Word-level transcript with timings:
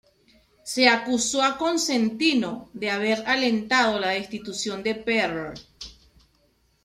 Se 0.63 0.89
acusó 0.89 1.43
a 1.43 1.59
Cosentino 1.59 2.71
de 2.73 2.89
haber 2.89 3.23
alentado 3.27 3.99
la 3.99 4.07
destitución 4.09 4.81
de 4.81 4.95
Perl. 4.95 5.53